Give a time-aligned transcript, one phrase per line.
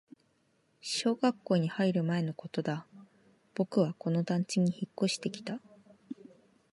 [0.81, 2.87] 小学校に入る前のことだ、
[3.53, 5.61] 僕はこの団地に引っ越してきた